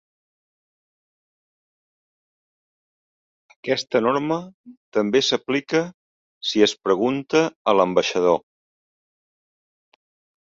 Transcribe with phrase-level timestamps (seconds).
[3.55, 4.37] Aquesta norma
[4.99, 5.81] també s'aplica
[6.53, 7.43] si es pregunta
[7.73, 8.41] a l'ambaixador.